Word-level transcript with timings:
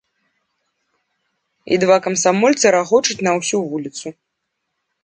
І 1.75 1.79
два 1.83 1.97
камсамольцы 2.09 2.65
рагочуць 2.79 3.21
на 3.31 3.39
ўсю 3.41 3.57
вуліцу. 3.71 4.07